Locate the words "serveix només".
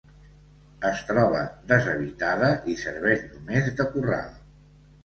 2.89-3.73